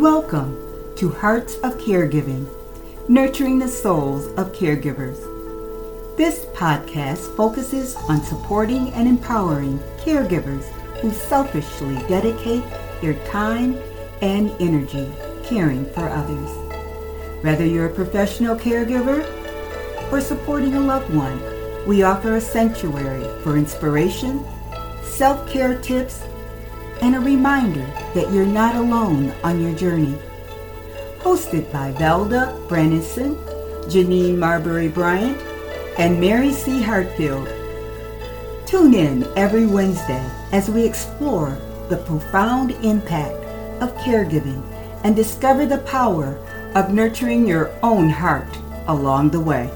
Welcome 0.00 0.56
to 0.96 1.10
Hearts 1.10 1.56
of 1.56 1.76
Caregiving, 1.76 2.48
nurturing 3.06 3.58
the 3.58 3.68
souls 3.68 4.28
of 4.38 4.50
caregivers. 4.54 5.18
This 6.16 6.46
podcast 6.54 7.36
focuses 7.36 7.96
on 8.08 8.22
supporting 8.22 8.94
and 8.94 9.06
empowering 9.06 9.78
caregivers 9.98 10.64
who 11.02 11.10
selfishly 11.10 11.96
dedicate 12.08 12.64
their 13.02 13.12
time 13.26 13.76
and 14.22 14.50
energy 14.58 15.12
caring 15.44 15.84
for 15.92 16.08
others. 16.08 16.48
Whether 17.44 17.66
you're 17.66 17.90
a 17.90 17.94
professional 17.94 18.56
caregiver 18.56 19.20
or 20.10 20.22
supporting 20.22 20.76
a 20.76 20.80
loved 20.80 21.12
one, 21.14 21.42
we 21.86 22.04
offer 22.04 22.36
a 22.36 22.40
sanctuary 22.40 23.28
for 23.42 23.58
inspiration, 23.58 24.46
self 25.02 25.46
care 25.46 25.78
tips, 25.78 26.22
and 27.02 27.14
a 27.14 27.20
reminder 27.20 27.86
that 28.14 28.32
you're 28.32 28.46
not 28.46 28.76
alone 28.76 29.32
on 29.42 29.60
your 29.60 29.74
journey. 29.74 30.16
Hosted 31.18 31.70
by 31.72 31.92
Velda 31.92 32.66
Brannison, 32.68 33.36
Janine 33.86 34.36
Marbury 34.36 34.88
Bryant, 34.88 35.36
and 35.98 36.20
Mary 36.20 36.52
C. 36.52 36.80
Hartfield. 36.82 37.48
Tune 38.66 38.94
in 38.94 39.26
every 39.36 39.66
Wednesday 39.66 40.24
as 40.52 40.70
we 40.70 40.84
explore 40.84 41.58
the 41.88 41.96
profound 41.96 42.70
impact 42.84 43.34
of 43.82 43.94
caregiving 43.96 44.62
and 45.04 45.16
discover 45.16 45.66
the 45.66 45.78
power 45.78 46.36
of 46.74 46.92
nurturing 46.92 47.46
your 47.46 47.70
own 47.82 48.08
heart 48.08 48.48
along 48.86 49.30
the 49.30 49.40
way. 49.40 49.70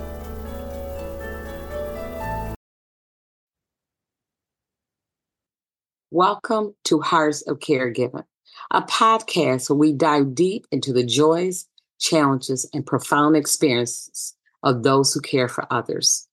Welcome 6.17 6.77
to 6.85 7.01
Hearts 7.01 7.43
of 7.43 7.59
Caregiving, 7.59 8.23
a 8.71 8.83
podcast 8.83 9.69
where 9.69 9.77
we 9.77 9.93
dive 9.93 10.33
deep 10.33 10.65
into 10.71 10.93
the 10.93 11.03
joys, 11.05 11.67
challenges, 11.99 12.71
and 12.73 12.87
profound 12.87 13.35
experiences 13.35 14.37
of 14.63 14.85
those 14.85 15.13
who 15.13 15.21
care 15.21 15.49
for 15.49 15.67
others. 15.73 16.29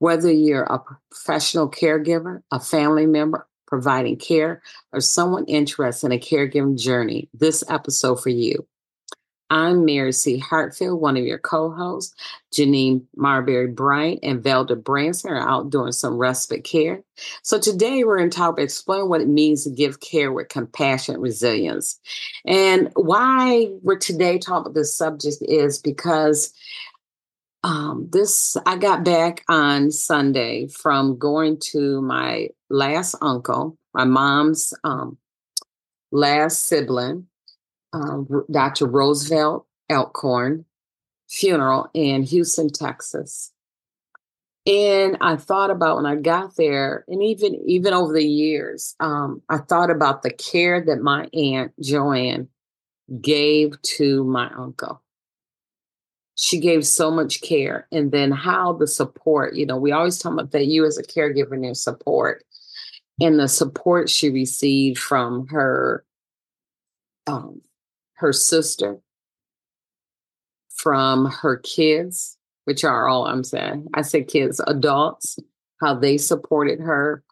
Whether 0.00 0.30
you're 0.30 0.64
a 0.64 0.82
professional 1.10 1.70
caregiver, 1.70 2.42
a 2.50 2.60
family 2.60 3.06
member 3.06 3.48
providing 3.66 4.18
care, 4.18 4.60
or 4.92 5.00
someone 5.00 5.46
interested 5.46 6.08
in 6.08 6.12
a 6.12 6.18
caregiving 6.18 6.78
journey, 6.78 7.30
this 7.32 7.64
episode 7.70 8.16
for 8.16 8.28
you. 8.28 8.68
I'm 9.52 9.84
Mary 9.84 10.14
C. 10.14 10.38
Hartfield, 10.38 10.98
one 10.98 11.18
of 11.18 11.26
your 11.26 11.36
co-hosts. 11.36 12.14
Janine 12.54 13.04
Marbury 13.16 13.66
Bryant 13.66 14.20
and 14.22 14.42
Velda 14.42 14.82
Branson 14.82 15.30
are 15.30 15.46
out 15.46 15.68
doing 15.68 15.92
some 15.92 16.16
respite 16.16 16.64
care. 16.64 17.02
So 17.42 17.60
today 17.60 18.02
we're 18.02 18.16
going 18.16 18.30
to 18.30 18.36
talk 18.36 18.54
about 18.54 18.62
explain 18.62 19.10
what 19.10 19.20
it 19.20 19.28
means 19.28 19.64
to 19.64 19.70
give 19.70 20.00
care 20.00 20.32
with 20.32 20.48
compassion 20.48 21.16
and 21.16 21.22
resilience. 21.22 22.00
And 22.46 22.90
why 22.94 23.68
we're 23.82 23.98
today 23.98 24.38
talking 24.38 24.62
about 24.62 24.74
this 24.74 24.96
subject 24.96 25.42
is 25.42 25.78
because 25.78 26.54
um, 27.62 28.08
this 28.10 28.56
I 28.64 28.78
got 28.78 29.04
back 29.04 29.44
on 29.50 29.90
Sunday 29.90 30.68
from 30.68 31.18
going 31.18 31.58
to 31.72 32.00
my 32.00 32.48
last 32.70 33.16
uncle, 33.20 33.76
my 33.92 34.04
mom's 34.04 34.72
um, 34.82 35.18
last 36.10 36.64
sibling 36.68 37.26
um, 37.92 38.44
Dr. 38.50 38.86
Roosevelt 38.86 39.66
Alcorn 39.90 40.64
funeral 41.28 41.88
in 41.94 42.22
Houston, 42.22 42.70
Texas. 42.70 43.52
And 44.64 45.16
I 45.20 45.36
thought 45.36 45.70
about 45.70 45.96
when 45.96 46.06
I 46.06 46.14
got 46.14 46.54
there, 46.56 47.04
and 47.08 47.20
even 47.22 47.56
even 47.66 47.92
over 47.92 48.12
the 48.12 48.24
years, 48.24 48.94
um, 49.00 49.42
I 49.48 49.58
thought 49.58 49.90
about 49.90 50.22
the 50.22 50.30
care 50.30 50.80
that 50.84 51.02
my 51.02 51.26
aunt 51.32 51.72
Joanne 51.80 52.48
gave 53.20 53.80
to 53.82 54.22
my 54.22 54.48
uncle. 54.56 55.02
She 56.36 56.60
gave 56.60 56.86
so 56.86 57.10
much 57.10 57.40
care, 57.40 57.88
and 57.90 58.12
then 58.12 58.30
how 58.30 58.74
the 58.74 58.86
support. 58.86 59.56
You 59.56 59.66
know, 59.66 59.76
we 59.76 59.90
always 59.90 60.18
talk 60.18 60.32
about 60.32 60.52
that 60.52 60.66
you 60.66 60.84
as 60.84 60.96
a 60.96 61.02
caregiver 61.02 61.58
need 61.58 61.76
support, 61.76 62.44
and 63.20 63.40
the 63.40 63.48
support 63.48 64.08
she 64.08 64.30
received 64.30 64.98
from 64.98 65.48
her 65.48 66.04
um, 67.26 67.62
her 68.22 68.32
sister, 68.32 69.00
from 70.82 71.26
her 71.26 71.56
kids, 71.58 72.38
which 72.64 72.84
are 72.84 73.06
all 73.06 73.26
I'm 73.26 73.44
saying, 73.44 73.88
I 73.94 74.02
say 74.02 74.24
kids, 74.24 74.60
adults, 74.66 75.38
how 75.80 75.94
they 75.94 76.18
supported 76.18 76.80
her. 76.80 77.22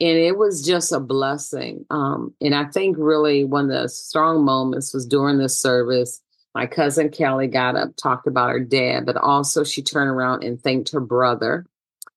And 0.00 0.16
it 0.16 0.36
was 0.36 0.64
just 0.64 0.92
a 0.92 1.00
blessing. 1.00 1.84
Um, 1.90 2.34
and 2.40 2.54
I 2.54 2.64
think 2.64 2.96
really 2.98 3.44
one 3.44 3.70
of 3.70 3.82
the 3.82 3.88
strong 3.88 4.44
moments 4.44 4.94
was 4.94 5.06
during 5.06 5.38
this 5.38 5.60
service. 5.60 6.22
My 6.54 6.66
cousin 6.66 7.10
Kelly 7.10 7.46
got 7.46 7.76
up, 7.76 7.96
talked 7.96 8.26
about 8.26 8.50
her 8.50 8.60
dad, 8.60 9.04
but 9.04 9.16
also 9.16 9.62
she 9.62 9.82
turned 9.82 10.10
around 10.10 10.42
and 10.42 10.60
thanked 10.60 10.92
her 10.92 11.00
brother, 11.00 11.66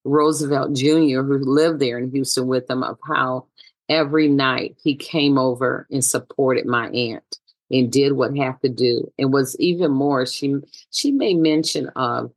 Roosevelt 0.05 0.73
Jr., 0.73 1.21
who 1.21 1.39
lived 1.39 1.79
there 1.79 1.97
in 1.97 2.09
Houston 2.11 2.47
with 2.47 2.67
them, 2.67 2.83
of 2.83 2.97
how 3.05 3.47
every 3.89 4.29
night 4.29 4.77
he 4.81 4.95
came 4.95 5.37
over 5.37 5.87
and 5.91 6.03
supported 6.03 6.65
my 6.65 6.87
aunt 6.89 7.37
and 7.71 7.91
did 7.91 8.13
what 8.13 8.35
have 8.37 8.59
to 8.61 8.69
do. 8.69 9.11
And 9.17 9.33
was 9.33 9.59
even 9.59 9.91
more, 9.91 10.25
she 10.25 10.55
she 10.91 11.11
made 11.11 11.37
mention 11.37 11.89
of 11.95 12.31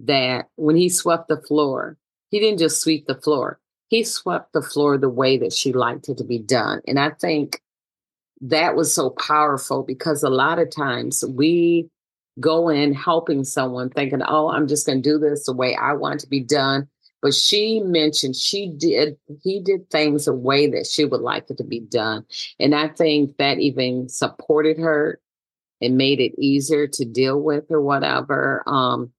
that 0.00 0.48
when 0.56 0.76
he 0.76 0.88
swept 0.88 1.28
the 1.28 1.40
floor, 1.40 1.96
he 2.30 2.40
didn't 2.40 2.58
just 2.58 2.80
sweep 2.80 3.06
the 3.06 3.14
floor. 3.14 3.58
He 3.88 4.04
swept 4.04 4.52
the 4.52 4.62
floor 4.62 4.96
the 4.96 5.08
way 5.08 5.36
that 5.38 5.52
she 5.52 5.72
liked 5.72 6.08
it 6.08 6.18
to 6.18 6.24
be 6.24 6.38
done. 6.38 6.80
And 6.88 6.98
I 6.98 7.10
think 7.10 7.60
that 8.40 8.74
was 8.74 8.92
so 8.92 9.10
powerful 9.10 9.82
because 9.82 10.22
a 10.22 10.30
lot 10.30 10.58
of 10.58 10.70
times 10.70 11.24
we 11.28 11.88
go 12.40 12.68
in 12.68 12.94
helping 12.94 13.44
someone 13.44 13.90
thinking, 13.90 14.22
oh, 14.26 14.48
I'm 14.48 14.66
just 14.66 14.86
going 14.86 15.02
to 15.02 15.08
do 15.08 15.18
this 15.18 15.46
the 15.46 15.52
way 15.52 15.76
I 15.76 15.92
want 15.92 16.20
to 16.20 16.26
be 16.26 16.40
done. 16.40 16.88
But 17.22 17.34
she 17.34 17.80
mentioned 17.80 18.34
she 18.34 18.68
did, 18.68 19.16
he 19.42 19.60
did 19.60 19.88
things 19.90 20.26
a 20.26 20.34
way 20.34 20.66
that 20.66 20.86
she 20.86 21.04
would 21.04 21.20
like 21.20 21.48
it 21.48 21.58
to 21.58 21.64
be 21.64 21.80
done. 21.80 22.26
And 22.58 22.74
I 22.74 22.88
think 22.88 23.36
that 23.36 23.60
even 23.60 24.08
supported 24.08 24.78
her 24.78 25.20
and 25.80 25.96
made 25.96 26.20
it 26.20 26.34
easier 26.36 26.88
to 26.88 27.04
deal 27.04 27.40
with 27.40 27.70
or 27.70 27.80
whatever. 27.80 28.62
Um, 28.66 29.12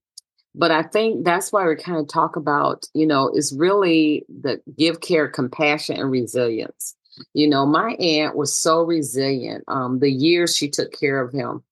but 0.54 0.70
I 0.70 0.82
think 0.82 1.24
that's 1.24 1.50
why 1.50 1.66
we 1.66 1.76
kind 1.76 1.98
of 1.98 2.06
talk 2.08 2.36
about, 2.36 2.86
you 2.94 3.06
know, 3.06 3.30
is 3.34 3.54
really 3.56 4.24
the 4.28 4.60
give 4.76 5.00
care, 5.00 5.28
compassion, 5.28 5.98
and 5.98 6.10
resilience. 6.10 6.94
You 7.32 7.48
know, 7.48 7.66
my 7.66 7.92
aunt 7.94 8.36
was 8.36 8.54
so 8.54 8.82
resilient. 8.82 9.64
Um, 9.66 9.98
the 9.98 10.10
years 10.10 10.56
she 10.56 10.68
took 10.68 10.92
care 10.92 11.20
of 11.20 11.32
him, 11.32 11.62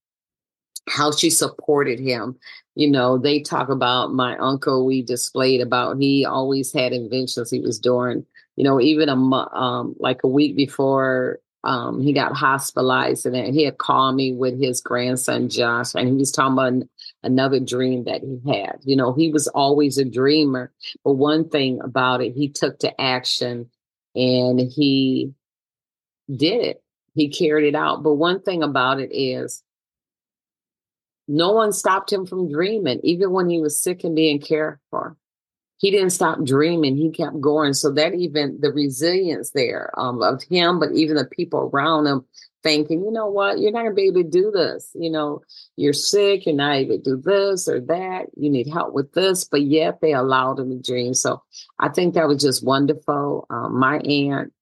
how 0.87 1.11
she 1.11 1.29
supported 1.29 1.99
him. 1.99 2.37
You 2.75 2.89
know, 2.89 3.17
they 3.17 3.41
talk 3.41 3.69
about 3.69 4.13
my 4.13 4.37
uncle. 4.37 4.85
We 4.85 5.01
displayed 5.01 5.61
about 5.61 5.97
he 5.97 6.25
always 6.25 6.73
had 6.73 6.93
inventions 6.93 7.51
he 7.51 7.59
was 7.59 7.79
doing. 7.79 8.25
You 8.55 8.63
know, 8.63 8.79
even 8.79 9.09
a 9.09 9.15
um, 9.15 9.95
like 9.99 10.23
a 10.23 10.27
week 10.27 10.55
before 10.55 11.39
um, 11.63 12.01
he 12.01 12.11
got 12.11 12.35
hospitalized, 12.35 13.25
and 13.25 13.55
he 13.55 13.63
had 13.63 13.77
called 13.77 14.15
me 14.15 14.33
with 14.33 14.59
his 14.59 14.81
grandson 14.81 15.49
Josh, 15.49 15.95
and 15.95 16.09
he 16.09 16.15
was 16.15 16.31
talking 16.31 16.53
about 16.53 16.87
another 17.23 17.59
dream 17.59 18.03
that 18.03 18.21
he 18.21 18.39
had. 18.51 18.79
You 18.83 18.95
know, 18.97 19.13
he 19.13 19.31
was 19.31 19.47
always 19.47 19.97
a 19.97 20.03
dreamer, 20.03 20.73
but 21.05 21.13
one 21.13 21.49
thing 21.49 21.79
about 21.81 22.21
it, 22.21 22.33
he 22.33 22.49
took 22.49 22.79
to 22.79 23.01
action, 23.01 23.69
and 24.13 24.59
he 24.59 25.33
did 26.29 26.65
it. 26.65 26.83
He 27.15 27.29
carried 27.29 27.67
it 27.67 27.75
out. 27.75 28.03
But 28.03 28.15
one 28.15 28.41
thing 28.41 28.61
about 28.61 28.99
it 28.99 29.15
is 29.15 29.63
no 31.27 31.51
one 31.51 31.71
stopped 31.71 32.11
him 32.11 32.25
from 32.25 32.51
dreaming, 32.51 32.99
even 33.03 33.31
when 33.31 33.49
he 33.49 33.61
was 33.61 33.81
sick 33.81 34.03
and 34.03 34.15
being 34.15 34.39
cared 34.39 34.79
for. 34.89 35.17
He 35.77 35.91
didn't 35.91 36.11
stop 36.11 36.43
dreaming. 36.43 36.95
He 36.95 37.11
kept 37.11 37.41
going. 37.41 37.73
So 37.73 37.91
that 37.91 38.13
even 38.13 38.59
the 38.61 38.71
resilience 38.71 39.51
there 39.51 39.91
um, 39.97 40.21
of 40.21 40.41
him, 40.43 40.79
but 40.79 40.93
even 40.93 41.17
the 41.17 41.25
people 41.25 41.69
around 41.73 42.07
him 42.07 42.25
thinking, 42.63 43.03
you 43.03 43.11
know 43.11 43.27
what, 43.27 43.59
you're 43.59 43.73
not 43.73 43.83
gonna 43.83 43.93
be 43.93 44.03
able 44.07 44.23
to 44.23 44.29
do 44.29 44.49
this. 44.49 44.89
You 44.95 45.11
know, 45.11 45.41
you're 45.75 45.91
sick, 45.91 46.45
you're 46.45 46.55
not 46.55 46.75
able 46.75 46.97
to 46.97 47.03
do 47.03 47.17
this 47.17 47.67
or 47.67 47.81
that. 47.81 48.27
You 48.37 48.49
need 48.49 48.67
help 48.67 48.93
with 48.93 49.11
this, 49.11 49.43
but 49.43 49.61
yet 49.61 49.99
they 49.99 50.13
allowed 50.13 50.59
him 50.59 50.69
to 50.69 50.81
dream. 50.81 51.13
So 51.13 51.43
I 51.77 51.89
think 51.89 52.13
that 52.13 52.29
was 52.29 52.41
just 52.41 52.63
wonderful. 52.63 53.45
Um, 53.49 53.77
my 53.77 53.97
aunt, 53.97 54.53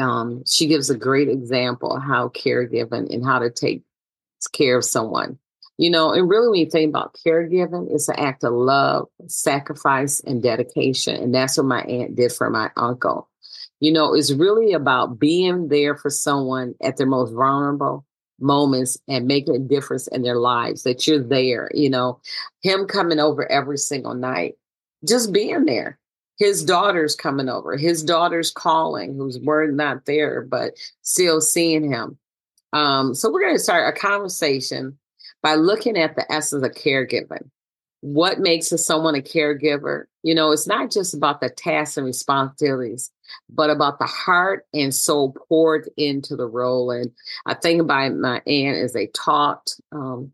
um, 0.00 0.44
she 0.46 0.68
gives 0.68 0.90
a 0.90 0.96
great 0.96 1.28
example 1.28 1.96
of 1.96 2.02
how 2.02 2.28
caregiving 2.28 3.12
and 3.12 3.26
how 3.26 3.40
to 3.40 3.50
take 3.50 3.82
care 4.52 4.78
of 4.78 4.84
someone 4.84 5.40
you 5.78 5.90
know, 5.90 6.12
and 6.12 6.28
really 6.28 6.48
when 6.48 6.60
you 6.60 6.70
think 6.70 6.88
about 6.90 7.16
caregiving, 7.24 7.88
it's 7.90 8.08
an 8.08 8.18
act 8.18 8.44
of 8.44 8.52
love, 8.52 9.08
sacrifice, 9.28 10.20
and 10.20 10.42
dedication. 10.42 11.16
And 11.16 11.34
that's 11.34 11.56
what 11.56 11.66
my 11.66 11.82
aunt 11.82 12.16
did 12.16 12.32
for 12.32 12.50
my 12.50 12.70
uncle. 12.76 13.28
You 13.80 13.92
know, 13.92 14.14
it's 14.14 14.32
really 14.32 14.72
about 14.72 15.18
being 15.18 15.68
there 15.68 15.96
for 15.96 16.10
someone 16.10 16.74
at 16.82 16.96
their 16.96 17.06
most 17.06 17.32
vulnerable 17.32 18.04
moments 18.40 18.98
and 19.08 19.26
making 19.26 19.54
a 19.54 19.60
difference 19.60 20.08
in 20.08 20.22
their 20.22 20.36
lives, 20.36 20.82
that 20.82 21.06
you're 21.06 21.22
there, 21.22 21.70
you 21.74 21.88
know, 21.88 22.20
him 22.62 22.86
coming 22.86 23.20
over 23.20 23.50
every 23.50 23.78
single 23.78 24.14
night, 24.14 24.56
just 25.08 25.32
being 25.32 25.64
there. 25.64 25.98
His 26.38 26.64
daughter's 26.64 27.16
coming 27.16 27.48
over, 27.48 27.76
his 27.76 28.02
daughter's 28.04 28.52
calling, 28.52 29.18
word 29.44 29.76
not 29.76 30.06
there, 30.06 30.42
but 30.42 30.74
still 31.02 31.40
seeing 31.40 31.90
him 31.90 32.18
Um, 32.72 33.14
so 33.14 33.30
we're 33.30 33.42
going 33.42 33.56
to 33.56 33.62
start 33.62 33.92
a 33.92 33.98
conversation 33.98 34.98
by 35.42 35.54
looking 35.54 35.96
at 35.96 36.16
the 36.16 36.30
essence 36.32 36.64
of 36.64 36.72
caregiving. 36.72 37.50
What 38.00 38.38
makes 38.38 38.68
someone 38.68 39.16
a 39.16 39.20
caregiver? 39.20 40.04
You 40.22 40.34
know, 40.34 40.52
it's 40.52 40.68
not 40.68 40.90
just 40.90 41.14
about 41.14 41.40
the 41.40 41.48
tasks 41.48 41.96
and 41.96 42.06
responsibilities, 42.06 43.10
but 43.50 43.70
about 43.70 43.98
the 43.98 44.06
heart 44.06 44.66
and 44.72 44.94
soul 44.94 45.34
poured 45.48 45.88
into 45.96 46.36
the 46.36 46.46
role. 46.46 46.90
And 46.90 47.10
I 47.46 47.54
think 47.54 47.80
about 47.80 48.14
my 48.14 48.40
aunt 48.46 48.78
as 48.78 48.92
they 48.92 49.08
taught 49.08 49.70
um, 49.90 50.32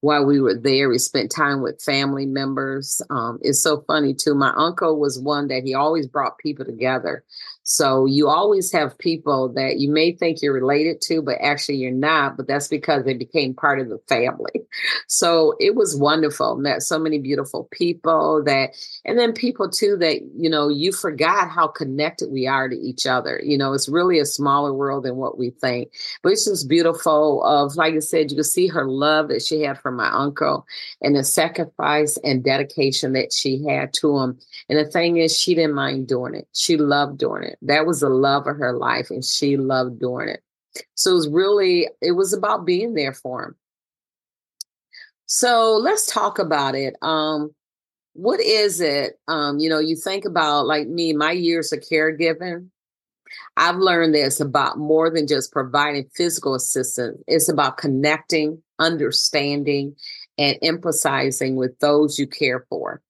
while 0.00 0.24
we 0.24 0.40
were 0.40 0.54
there. 0.54 0.88
We 0.88 0.98
spent 0.98 1.30
time 1.30 1.60
with 1.60 1.82
family 1.82 2.26
members. 2.26 3.02
Um, 3.10 3.38
it's 3.42 3.60
so 3.60 3.82
funny 3.86 4.14
too. 4.14 4.34
My 4.34 4.52
uncle 4.56 4.98
was 4.98 5.18
one 5.18 5.48
that 5.48 5.64
he 5.64 5.74
always 5.74 6.06
brought 6.06 6.38
people 6.38 6.64
together. 6.64 7.24
So 7.70 8.06
you 8.06 8.28
always 8.28 8.72
have 8.72 8.96
people 8.96 9.50
that 9.50 9.78
you 9.78 9.90
may 9.90 10.12
think 10.12 10.40
you're 10.40 10.54
related 10.54 11.02
to, 11.02 11.20
but 11.20 11.36
actually 11.42 11.76
you're 11.76 11.90
not. 11.90 12.34
But 12.34 12.48
that's 12.48 12.66
because 12.66 13.04
they 13.04 13.12
became 13.12 13.52
part 13.52 13.78
of 13.78 13.90
the 13.90 14.00
family. 14.08 14.52
So 15.08 15.54
it 15.58 15.74
was 15.74 15.96
wonderful. 15.96 16.56
Met 16.56 16.82
so 16.82 16.98
many 16.98 17.18
beautiful 17.18 17.68
people 17.72 18.44
that, 18.44 18.70
and 19.04 19.18
then 19.18 19.32
people 19.32 19.68
too 19.68 19.96
that 19.96 20.20
you 20.36 20.48
know 20.48 20.68
you 20.68 20.92
forgot 20.92 21.50
how 21.50 21.66
connected 21.66 22.30
we 22.30 22.46
are 22.46 22.68
to 22.68 22.76
each 22.76 23.06
other. 23.06 23.40
You 23.42 23.58
know, 23.58 23.72
it's 23.72 23.88
really 23.88 24.18
a 24.18 24.26
smaller 24.26 24.72
world 24.72 25.04
than 25.04 25.16
what 25.16 25.38
we 25.38 25.50
think. 25.50 25.92
But 26.22 26.32
it's 26.32 26.44
just 26.44 26.68
beautiful. 26.68 27.42
Of 27.42 27.76
like 27.76 27.94
I 27.94 27.98
said, 28.00 28.30
you 28.30 28.36
can 28.36 28.44
see 28.44 28.68
her 28.68 28.86
love 28.86 29.28
that 29.28 29.42
she 29.42 29.62
had 29.62 29.80
for 29.80 29.90
my 29.90 30.10
uncle 30.10 30.66
and 31.00 31.16
the 31.16 31.24
sacrifice 31.24 32.18
and 32.22 32.44
dedication 32.44 33.14
that 33.14 33.32
she 33.32 33.64
had 33.64 33.92
to 33.94 34.18
him. 34.18 34.38
And 34.68 34.78
the 34.78 34.84
thing 34.90 35.16
is, 35.16 35.36
she 35.36 35.54
didn't 35.54 35.74
mind 35.74 36.06
doing 36.06 36.34
it. 36.34 36.46
She 36.52 36.76
loved 36.76 37.18
doing 37.18 37.42
it. 37.42 37.57
That 37.62 37.86
was 37.86 38.00
the 38.00 38.08
love 38.08 38.46
of 38.46 38.56
her 38.56 38.72
life, 38.72 39.10
and 39.10 39.24
she 39.24 39.56
loved 39.56 40.00
doing 40.00 40.28
it. 40.28 40.42
So 40.94 41.10
it 41.10 41.14
was 41.14 41.28
really, 41.28 41.88
it 42.00 42.12
was 42.12 42.32
about 42.32 42.64
being 42.64 42.94
there 42.94 43.14
for 43.14 43.44
him. 43.44 43.56
So 45.26 45.76
let's 45.76 46.06
talk 46.06 46.38
about 46.38 46.74
it. 46.74 46.96
Um, 47.02 47.54
what 48.14 48.40
is 48.40 48.80
it? 48.80 49.18
Um, 49.28 49.58
you 49.58 49.68
know, 49.68 49.78
you 49.78 49.96
think 49.96 50.24
about 50.24 50.66
like 50.66 50.88
me, 50.88 51.12
my 51.12 51.32
years 51.32 51.72
of 51.72 51.80
caregiving. 51.80 52.68
I've 53.56 53.76
learned 53.76 54.14
that 54.14 54.26
it's 54.26 54.40
about 54.40 54.78
more 54.78 55.10
than 55.10 55.26
just 55.26 55.52
providing 55.52 56.08
physical 56.14 56.54
assistance. 56.54 57.18
It's 57.26 57.48
about 57.48 57.76
connecting, 57.76 58.62
understanding, 58.78 59.96
and 60.38 60.56
emphasizing 60.62 61.56
with 61.56 61.78
those 61.80 62.18
you 62.18 62.26
care 62.26 62.64
for 62.70 63.02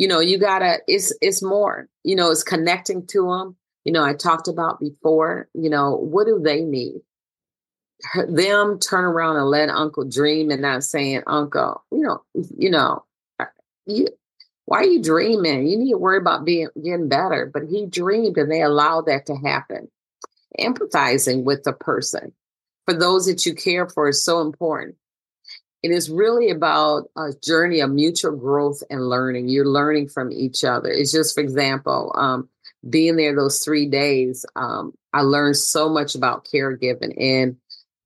you 0.00 0.08
know 0.08 0.18
you 0.18 0.38
gotta 0.38 0.78
it's 0.88 1.14
it's 1.20 1.42
more 1.42 1.86
you 2.04 2.16
know 2.16 2.30
it's 2.30 2.42
connecting 2.42 3.06
to 3.06 3.28
them 3.28 3.54
you 3.84 3.92
know 3.92 4.02
i 4.02 4.14
talked 4.14 4.48
about 4.48 4.80
before 4.80 5.46
you 5.52 5.68
know 5.68 5.94
what 5.94 6.26
do 6.26 6.40
they 6.42 6.62
need? 6.62 7.02
Them 8.26 8.78
turn 8.78 9.04
around 9.04 9.36
and 9.36 9.44
let 9.44 9.68
uncle 9.68 10.08
dream 10.08 10.50
and 10.50 10.62
not 10.62 10.84
saying 10.84 11.22
uncle 11.26 11.84
you 11.92 12.00
know 12.00 12.22
you 12.56 12.70
know 12.70 13.04
you 13.84 14.08
why 14.64 14.78
are 14.78 14.84
you 14.84 15.02
dreaming? 15.02 15.66
You 15.66 15.76
need 15.76 15.90
to 15.90 15.98
worry 15.98 16.18
about 16.18 16.44
being 16.44 16.68
getting 16.80 17.08
better. 17.08 17.50
But 17.52 17.64
he 17.64 17.86
dreamed 17.86 18.38
and 18.38 18.50
they 18.50 18.62
allowed 18.62 19.06
that 19.06 19.26
to 19.26 19.34
happen. 19.34 19.90
Empathizing 20.60 21.42
with 21.42 21.64
the 21.64 21.72
person. 21.72 22.32
For 22.86 22.94
those 22.94 23.26
that 23.26 23.44
you 23.44 23.54
care 23.54 23.88
for 23.88 24.08
is 24.08 24.24
so 24.24 24.40
important 24.40 24.94
it 25.82 25.90
is 25.90 26.10
really 26.10 26.50
about 26.50 27.10
a 27.16 27.30
journey 27.42 27.80
of 27.80 27.90
mutual 27.90 28.36
growth 28.36 28.82
and 28.90 29.08
learning. 29.08 29.48
You're 29.48 29.66
learning 29.66 30.08
from 30.08 30.30
each 30.30 30.62
other. 30.62 30.90
It's 30.90 31.12
just, 31.12 31.34
for 31.34 31.40
example, 31.40 32.12
um, 32.16 32.48
being 32.88 33.16
there 33.16 33.34
those 33.34 33.62
three 33.64 33.86
days, 33.86 34.44
um, 34.56 34.92
I 35.12 35.22
learned 35.22 35.56
so 35.56 35.88
much 35.88 36.14
about 36.14 36.46
caregiving 36.46 37.14
and 37.18 37.56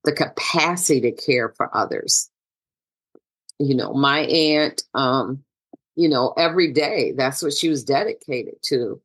the 0.04 0.12
capacity 0.12 1.00
to 1.00 1.12
care 1.12 1.52
for 1.56 1.74
others. 1.76 2.30
You 3.58 3.74
know, 3.74 3.92
my 3.92 4.20
aunt, 4.20 4.82
um, 4.94 5.44
you 5.96 6.08
know, 6.08 6.32
every 6.36 6.72
day, 6.72 7.12
that's 7.16 7.42
what 7.42 7.54
she 7.54 7.68
was 7.68 7.84
dedicated 7.84 8.54
to 8.66 9.00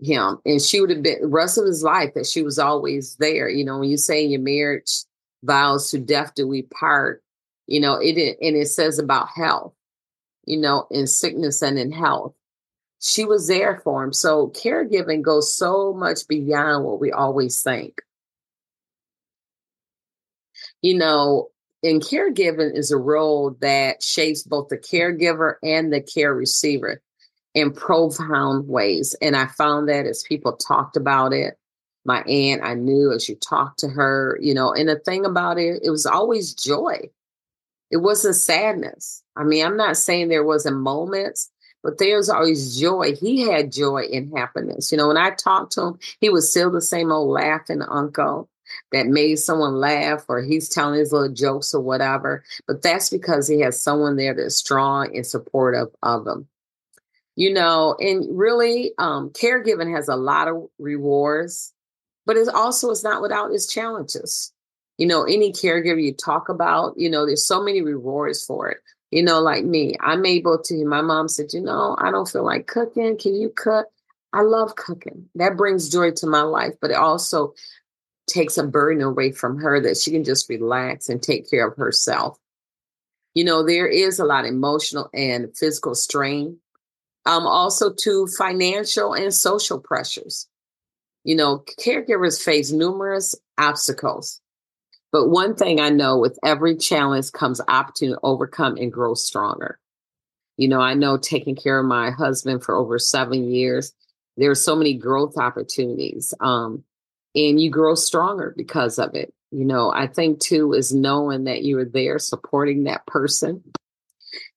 him. 0.00 0.38
And 0.44 0.60
she 0.62 0.80
would 0.80 0.90
have 0.90 1.02
been 1.02 1.22
the 1.22 1.28
rest 1.28 1.58
of 1.58 1.66
his 1.66 1.82
life 1.82 2.14
that 2.14 2.26
she 2.26 2.42
was 2.42 2.58
always 2.58 3.16
there. 3.16 3.48
You 3.48 3.64
know, 3.64 3.78
when 3.78 3.90
you 3.90 3.96
say 3.96 4.24
in 4.24 4.30
your 4.30 4.40
marriage 4.40 5.04
vows 5.42 5.90
to 5.90 5.98
death 5.98 6.34
do 6.34 6.46
we 6.46 6.62
part, 6.62 7.22
you 7.70 7.80
know 7.80 7.94
it 7.94 8.18
and 8.42 8.56
it 8.56 8.66
says 8.66 8.98
about 8.98 9.28
health 9.28 9.72
you 10.44 10.58
know 10.58 10.86
in 10.90 11.06
sickness 11.06 11.62
and 11.62 11.78
in 11.78 11.92
health. 11.92 12.34
She 13.02 13.24
was 13.24 13.48
there 13.48 13.80
for 13.82 14.04
him. 14.04 14.12
So 14.12 14.48
caregiving 14.48 15.22
goes 15.22 15.56
so 15.56 15.94
much 15.94 16.28
beyond 16.28 16.84
what 16.84 17.00
we 17.00 17.10
always 17.12 17.62
think. 17.62 18.02
You 20.82 20.98
know 20.98 21.50
and 21.82 22.02
caregiving 22.02 22.76
is 22.76 22.90
a 22.90 22.98
role 22.98 23.56
that 23.60 24.02
shapes 24.02 24.42
both 24.42 24.68
the 24.68 24.76
caregiver 24.76 25.54
and 25.62 25.90
the 25.90 26.02
care 26.02 26.34
receiver 26.34 27.00
in 27.54 27.72
profound 27.72 28.68
ways. 28.68 29.14
And 29.22 29.36
i 29.36 29.46
found 29.46 29.88
that 29.88 30.06
as 30.06 30.24
people 30.28 30.56
talked 30.56 30.96
about 30.96 31.32
it 31.32 31.56
my 32.04 32.22
aunt 32.22 32.62
i 32.64 32.74
knew 32.74 33.12
as 33.12 33.28
you 33.28 33.36
talked 33.36 33.78
to 33.78 33.88
her 33.88 34.38
you 34.40 34.54
know 34.54 34.72
and 34.72 34.88
the 34.88 34.98
thing 34.98 35.24
about 35.24 35.58
it 35.58 35.80
it 35.82 35.90
was 35.90 36.06
always 36.06 36.54
joy 36.54 36.98
it 37.90 37.98
wasn't 37.98 38.36
sadness. 38.36 39.22
I 39.36 39.44
mean, 39.44 39.64
I'm 39.64 39.76
not 39.76 39.96
saying 39.96 40.28
there 40.28 40.44
wasn't 40.44 40.76
moments, 40.76 41.50
but 41.82 41.98
there's 41.98 42.28
always 42.28 42.78
joy. 42.78 43.14
He 43.16 43.40
had 43.40 43.72
joy 43.72 44.04
and 44.12 44.36
happiness. 44.36 44.92
You 44.92 44.98
know, 44.98 45.08
when 45.08 45.16
I 45.16 45.30
talked 45.30 45.72
to 45.72 45.82
him, 45.82 45.98
he 46.20 46.28
was 46.28 46.50
still 46.50 46.70
the 46.70 46.82
same 46.82 47.10
old 47.10 47.30
laughing 47.30 47.82
uncle 47.82 48.48
that 48.92 49.06
made 49.06 49.36
someone 49.36 49.74
laugh 49.74 50.24
or 50.28 50.42
he's 50.42 50.68
telling 50.68 50.98
his 50.98 51.12
little 51.12 51.32
jokes 51.32 51.74
or 51.74 51.80
whatever. 51.80 52.44
But 52.66 52.82
that's 52.82 53.10
because 53.10 53.48
he 53.48 53.60
has 53.60 53.82
someone 53.82 54.16
there 54.16 54.34
that's 54.34 54.56
strong 54.56 55.16
and 55.16 55.26
supportive 55.26 55.88
of 56.02 56.26
him. 56.26 56.48
You 57.36 57.54
know, 57.54 57.96
and 57.98 58.38
really, 58.38 58.92
um, 58.98 59.30
caregiving 59.30 59.94
has 59.94 60.08
a 60.08 60.16
lot 60.16 60.48
of 60.48 60.68
rewards, 60.78 61.72
but 62.26 62.36
it 62.36 62.48
also 62.48 62.90
is 62.90 63.02
not 63.02 63.22
without 63.22 63.52
its 63.52 63.66
challenges 63.66 64.52
you 65.00 65.06
know, 65.06 65.22
any 65.22 65.50
caregiver 65.50 66.00
you 66.00 66.12
talk 66.12 66.50
about, 66.50 66.92
you 66.98 67.08
know, 67.08 67.24
there's 67.24 67.46
so 67.46 67.62
many 67.62 67.80
rewards 67.80 68.44
for 68.44 68.68
it. 68.68 68.76
You 69.10 69.22
know, 69.22 69.40
like 69.40 69.64
me, 69.64 69.96
I'm 69.98 70.26
able 70.26 70.58
to, 70.64 70.84
my 70.84 71.00
mom 71.00 71.26
said, 71.26 71.54
you 71.54 71.62
know, 71.62 71.96
I 71.98 72.10
don't 72.10 72.28
feel 72.28 72.44
like 72.44 72.66
cooking. 72.66 73.16
Can 73.16 73.34
you 73.34 73.50
cook? 73.56 73.86
I 74.34 74.42
love 74.42 74.76
cooking. 74.76 75.30
That 75.36 75.56
brings 75.56 75.88
joy 75.88 76.10
to 76.16 76.26
my 76.26 76.42
life, 76.42 76.74
but 76.82 76.90
it 76.90 76.98
also 76.98 77.54
takes 78.28 78.58
a 78.58 78.62
burden 78.62 79.02
away 79.02 79.32
from 79.32 79.56
her 79.60 79.80
that 79.80 79.96
she 79.96 80.10
can 80.10 80.22
just 80.22 80.50
relax 80.50 81.08
and 81.08 81.22
take 81.22 81.48
care 81.48 81.66
of 81.66 81.78
herself. 81.78 82.38
You 83.32 83.44
know, 83.44 83.64
there 83.64 83.88
is 83.88 84.18
a 84.18 84.26
lot 84.26 84.44
of 84.44 84.50
emotional 84.50 85.08
and 85.14 85.56
physical 85.56 85.94
strain. 85.94 86.58
Um, 87.24 87.46
also 87.46 87.94
to 88.02 88.26
financial 88.26 89.14
and 89.14 89.32
social 89.32 89.80
pressures. 89.80 90.46
You 91.24 91.36
know, 91.36 91.64
caregivers 91.80 92.38
face 92.38 92.70
numerous 92.70 93.34
obstacles 93.56 94.42
but 95.12 95.28
one 95.28 95.54
thing 95.54 95.80
I 95.80 95.90
know 95.90 96.18
with 96.18 96.38
every 96.44 96.76
challenge 96.76 97.32
comes 97.32 97.60
opportunity 97.66 98.14
to 98.14 98.20
overcome 98.22 98.76
and 98.76 98.92
grow 98.92 99.14
stronger. 99.14 99.78
You 100.56 100.68
know, 100.68 100.80
I 100.80 100.94
know 100.94 101.16
taking 101.16 101.56
care 101.56 101.78
of 101.78 101.86
my 101.86 102.10
husband 102.10 102.62
for 102.62 102.76
over 102.76 102.98
seven 102.98 103.50
years, 103.50 103.92
there 104.36 104.50
are 104.50 104.56
so 104.56 104.76
many 104.76 104.94
growth 104.94 105.36
opportunities. 105.36 106.34
Um, 106.40 106.84
and 107.34 107.60
you 107.60 107.70
grow 107.70 107.94
stronger 107.94 108.54
because 108.56 108.98
of 108.98 109.14
it. 109.14 109.32
You 109.50 109.64
know, 109.64 109.92
I 109.92 110.06
think 110.06 110.40
too 110.40 110.72
is 110.74 110.94
knowing 110.94 111.44
that 111.44 111.62
you 111.62 111.78
are 111.78 111.84
there 111.84 112.18
supporting 112.18 112.84
that 112.84 113.06
person 113.06 113.62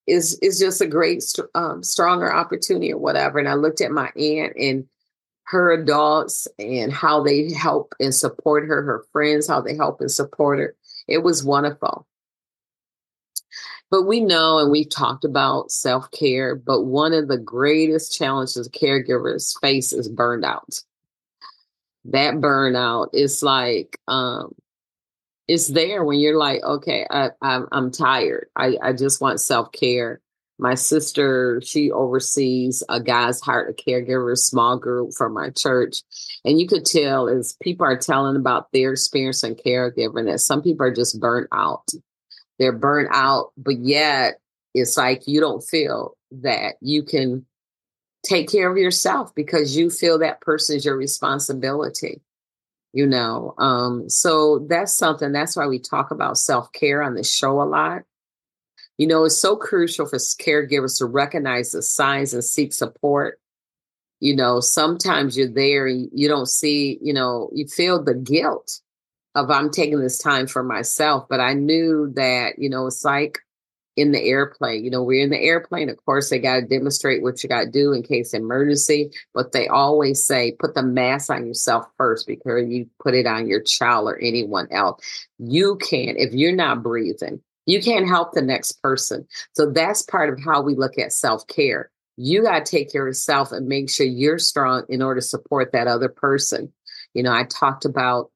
is 0.06 0.38
is 0.40 0.60
just 0.60 0.82
a 0.82 0.88
great 0.88 1.24
um, 1.56 1.82
stronger 1.84 2.32
opportunity 2.32 2.92
or 2.92 2.98
whatever. 2.98 3.40
And 3.40 3.48
I 3.48 3.54
looked 3.54 3.82
at 3.82 3.92
my 3.92 4.12
aunt 4.16 4.54
and 4.58 4.86
her 5.46 5.72
adults 5.72 6.48
and 6.58 6.92
how 6.92 7.24
they 7.24 7.52
help 7.52 7.94
and 8.00 8.16
support 8.16 8.66
her, 8.66 8.82
her 8.84 9.06
friends, 9.12 9.48
how 9.48 9.62
they 9.62 9.76
help 9.76 10.02
and 10.02 10.12
support 10.12 10.60
her. 10.60 10.76
It 11.08 11.20
was 11.20 11.44
wonderful. 11.44 12.08
But 13.92 14.08
we 14.08 14.22
know 14.22 14.58
and 14.58 14.72
we've 14.72 14.90
talked 14.90 15.24
about 15.24 15.72
self 15.72 16.10
care, 16.10 16.56
but 16.56 16.82
one 16.82 17.14
of 17.14 17.28
the 17.28 17.38
greatest 17.38 18.18
challenges 18.18 18.68
caregivers 18.70 19.54
face 19.62 19.94
is 19.94 20.10
burnout. 20.10 20.84
That 22.06 22.36
burnout 22.36 23.10
is 23.14 23.44
like, 23.44 24.00
um, 24.08 24.56
it's 25.48 25.68
there 25.68 26.04
when 26.04 26.20
you're 26.20 26.40
like, 26.40 26.64
okay, 26.64 27.06
I, 27.08 27.30
I'm, 27.42 27.68
I'm 27.72 27.92
tired. 27.92 28.48
I, 28.56 28.78
I 28.82 28.94
just 28.94 29.22
want 29.22 29.40
self 29.40 29.72
care. 29.72 30.22
My 30.64 30.76
sister, 30.76 31.62
she 31.62 31.92
oversees 31.92 32.84
a 32.88 33.02
guy's 33.02 33.42
Heart 33.42 33.72
a 33.78 33.84
Caregiver 33.84 34.38
small 34.38 34.78
group 34.78 35.12
for 35.14 35.28
my 35.28 35.50
church. 35.50 35.98
And 36.46 36.58
you 36.58 36.70
could 36.70 36.86
tell 36.86 37.28
as 37.28 37.58
people 37.62 37.86
are 37.86 37.98
telling 37.98 38.38
about 38.38 38.72
their 38.72 38.94
experience 38.94 39.44
in 39.44 39.56
caregiving 39.56 40.32
that 40.32 40.40
some 40.40 40.62
people 40.62 40.86
are 40.86 40.94
just 40.94 41.20
burnt 41.20 41.50
out. 41.52 41.90
They're 42.60 42.72
burnt 42.72 43.10
out, 43.12 43.52
but 43.58 43.78
yet 43.80 44.40
it's 44.74 44.96
like 44.96 45.28
you 45.28 45.42
don't 45.42 45.60
feel 45.60 46.16
that 46.32 46.76
you 46.80 47.04
can 47.04 47.46
take 48.26 48.50
care 48.50 48.72
of 48.72 48.78
yourself 48.78 49.36
because 49.36 49.76
you 49.76 49.90
feel 49.90 50.20
that 50.20 50.40
person 50.40 50.78
is 50.78 50.86
your 50.86 50.96
responsibility. 50.96 52.22
you 52.94 53.06
know 53.06 53.54
um 53.58 54.10
so 54.10 54.66
that's 54.70 54.96
something 54.96 55.34
that's 55.34 55.58
why 55.58 55.68
we 55.68 55.78
talk 55.80 56.12
about 56.12 56.38
self-care 56.38 57.04
on 57.04 57.16
the 57.16 57.24
show 57.24 57.62
a 57.62 57.66
lot 57.66 58.04
you 58.98 59.08
know 59.08 59.26
it's 59.26 59.38
so 59.38 59.56
crucial 59.56 60.06
for 60.06 60.18
caregivers 60.18 60.98
to 60.98 61.06
recognize 61.06 61.72
the 61.72 61.82
signs 61.82 62.34
and 62.34 62.44
seek 62.44 62.74
support 62.74 63.40
you 64.20 64.36
know 64.36 64.60
sometimes 64.60 65.38
you're 65.38 65.48
there 65.48 65.88
and 65.88 66.10
you 66.14 66.28
don't 66.28 66.50
see 66.50 66.98
you 67.02 67.14
know 67.14 67.50
you 67.54 67.68
feel 67.68 68.04
the 68.04 68.14
guilt 68.14 68.80
of 69.36 69.50
i'm 69.50 69.70
taking 69.70 70.00
this 70.00 70.18
time 70.18 70.48
for 70.48 70.64
myself 70.64 71.26
but 71.30 71.40
i 71.40 71.54
knew 71.54 72.12
that 72.16 72.60
you 72.60 72.70
know 72.70 72.88
it's 72.88 73.04
like 73.04 73.40
in 73.96 74.12
the 74.12 74.22
airplane. 74.24 74.84
You 74.84 74.92
know, 74.92 75.04
we're 75.04 75.24
in 75.24 75.30
the 75.30 75.40
airplane. 75.40 75.90
Of 75.90 76.04
course, 76.06 76.30
they 76.30 76.40
got 76.40 76.56
to 76.56 76.62
demonstrate 76.62 77.22
what 77.22 77.44
you 77.44 77.50
got 77.50 77.64
to 77.64 77.72
do 77.72 77.94
in 77.94 78.04
case 78.04 78.34
emergency, 78.34 79.12
but 79.34 79.52
they 79.52 79.68
always 79.68 80.26
say 80.26 80.54
put 80.54 80.74
the 80.74 80.84
mask 80.84 81.30
on 81.30 81.46
yourself 81.46 81.86
first 81.98 82.28
because 82.28 82.68
you 82.70 82.90
put 83.02 83.14
it 83.14 83.28
on 83.28 83.48
your 83.48 83.62
child 83.62 84.08
or 84.08 84.18
anyone 84.20 84.68
else. 84.72 85.04
You 85.38 85.78
can't, 85.78 86.18
if 86.18 86.34
you're 86.34 86.56
not 86.56 86.84
breathing, 86.84 87.42
you 87.66 87.82
can't 87.82 88.08
help 88.08 88.34
the 88.34 88.42
next 88.42 88.74
person. 88.82 89.28
So 89.54 89.72
that's 89.72 90.04
part 90.04 90.32
of 90.32 90.44
how 90.44 90.62
we 90.62 90.76
look 90.76 90.98
at 90.98 91.14
self 91.14 91.48
care. 91.48 91.90
You 92.18 92.44
got 92.44 92.66
to 92.66 92.72
take 92.72 92.92
care 92.92 93.04
of 93.04 93.10
yourself 93.10 93.52
and 93.52 93.68
make 93.68 93.90
sure 93.90 94.06
you're 94.06 94.40
strong 94.40 94.84
in 94.90 95.02
order 95.02 95.20
to 95.20 95.26
support 95.26 95.72
that 95.72 95.88
other 95.88 96.10
person. 96.10 96.72
You 97.14 97.24
know, 97.24 97.32
I 97.32 97.44
talked 97.44 97.86
about 97.86 98.32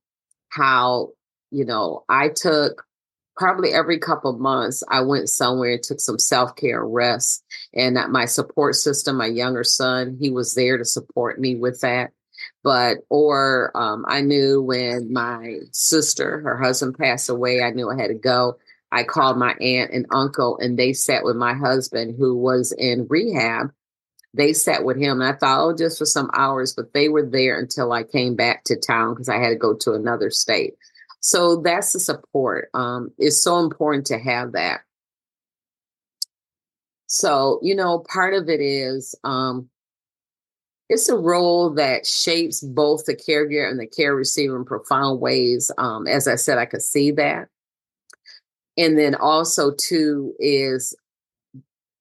how, 0.49 1.09
you 1.51 1.65
know, 1.65 2.03
I 2.09 2.29
took 2.29 2.87
probably 3.37 3.71
every 3.71 3.99
couple 3.99 4.33
months 4.37 4.83
i 4.89 4.99
went 4.99 5.29
somewhere 5.29 5.73
and 5.73 5.83
took 5.83 5.99
some 5.99 6.17
self-care 6.17 6.83
rest 6.83 7.43
and 7.73 7.95
my 8.11 8.25
support 8.25 8.75
system 8.75 9.15
my 9.15 9.27
younger 9.27 9.63
son 9.63 10.17
he 10.19 10.29
was 10.29 10.55
there 10.55 10.77
to 10.77 10.83
support 10.83 11.39
me 11.39 11.55
with 11.55 11.79
that 11.81 12.11
but 12.63 12.97
or 13.09 13.71
um, 13.75 14.03
i 14.07 14.21
knew 14.21 14.61
when 14.61 15.13
my 15.13 15.57
sister 15.71 16.39
her 16.41 16.57
husband 16.57 16.97
passed 16.97 17.29
away 17.29 17.61
i 17.61 17.69
knew 17.69 17.89
i 17.89 17.99
had 17.99 18.07
to 18.07 18.15
go 18.15 18.57
i 18.91 19.03
called 19.03 19.37
my 19.37 19.53
aunt 19.61 19.91
and 19.91 20.05
uncle 20.11 20.57
and 20.59 20.77
they 20.77 20.93
sat 20.93 21.23
with 21.23 21.35
my 21.35 21.53
husband 21.53 22.15
who 22.17 22.35
was 22.35 22.73
in 22.77 23.05
rehab 23.09 23.71
they 24.33 24.53
sat 24.53 24.83
with 24.83 24.97
him 24.97 25.21
and 25.21 25.29
i 25.29 25.37
thought 25.37 25.61
oh 25.61 25.75
just 25.75 25.97
for 25.97 26.05
some 26.05 26.29
hours 26.33 26.73
but 26.73 26.93
they 26.93 27.09
were 27.09 27.25
there 27.25 27.59
until 27.59 27.91
i 27.91 28.03
came 28.03 28.35
back 28.35 28.63
to 28.63 28.79
town 28.79 29.13
because 29.13 29.29
i 29.29 29.37
had 29.37 29.49
to 29.49 29.55
go 29.55 29.73
to 29.73 29.93
another 29.93 30.29
state 30.29 30.75
so 31.19 31.57
that's 31.57 31.93
the 31.93 31.99
support. 31.99 32.69
Um, 32.73 33.11
it's 33.17 33.43
so 33.43 33.59
important 33.59 34.05
to 34.07 34.17
have 34.17 34.53
that. 34.53 34.81
So, 37.07 37.59
you 37.61 37.75
know, 37.75 37.99
part 38.09 38.33
of 38.33 38.49
it 38.49 38.59
is 38.61 39.15
um, 39.23 39.69
it's 40.89 41.09
a 41.09 41.17
role 41.17 41.71
that 41.71 42.05
shapes 42.05 42.61
both 42.61 43.05
the 43.05 43.15
caregiver 43.15 43.69
and 43.69 43.79
the 43.79 43.87
care 43.87 44.15
receiver 44.15 44.57
in 44.57 44.65
profound 44.65 45.19
ways. 45.19 45.71
Um, 45.77 46.07
as 46.07 46.27
I 46.27 46.35
said, 46.35 46.57
I 46.57 46.65
could 46.65 46.81
see 46.81 47.11
that. 47.11 47.47
And 48.77 48.97
then 48.97 49.15
also, 49.15 49.71
too, 49.71 50.33
is 50.39 50.95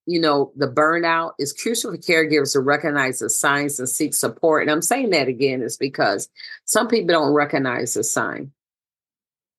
you 0.08 0.20
know, 0.20 0.52
the 0.54 0.68
burnout 0.68 1.32
is 1.40 1.52
crucial 1.52 1.90
for 1.90 1.98
caregivers 1.98 2.52
to 2.52 2.60
recognize 2.60 3.18
the 3.18 3.28
signs 3.28 3.80
and 3.80 3.88
seek 3.88 4.14
support. 4.14 4.62
And 4.62 4.70
I'm 4.70 4.80
saying 4.80 5.10
that 5.10 5.26
again 5.26 5.62
is 5.62 5.76
because 5.76 6.28
some 6.64 6.86
people 6.86 7.08
don't 7.08 7.34
recognize 7.34 7.94
the 7.94 8.04
sign 8.04 8.52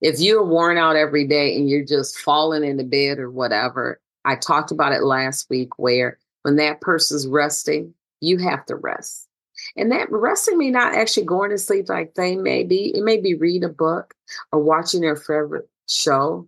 if 0.01 0.19
you're 0.19 0.43
worn 0.43 0.77
out 0.77 0.95
every 0.95 1.27
day 1.27 1.55
and 1.55 1.69
you're 1.69 1.86
just 1.86 2.19
falling 2.19 2.63
into 2.63 2.83
bed 2.83 3.19
or 3.19 3.29
whatever, 3.29 4.00
I 4.25 4.36
talked 4.36 4.71
about 4.71 4.91
it 4.91 5.03
last 5.03 5.50
week 5.50 5.79
where 5.79 6.17
when 6.43 6.57
that 6.57 6.81
person's 6.81 7.27
resting, 7.27 7.93
you 8.21 8.38
have 8.38 8.65
to 8.67 8.75
rest. 8.75 9.27
And 9.75 9.91
that 9.91 10.12
resting 10.12 10.57
may 10.57 10.69
not 10.69 10.93
actually 10.93 11.25
going 11.25 11.50
to 11.50 11.57
sleep 11.57 11.89
like 11.89 12.13
they 12.13 12.36
may 12.36 12.63
be. 12.63 12.95
It 12.95 13.03
may 13.03 13.19
be 13.19 13.33
reading 13.33 13.63
a 13.63 13.74
book 13.74 14.13
or 14.51 14.62
watching 14.62 15.01
their 15.01 15.15
favorite 15.15 15.67
show. 15.88 16.47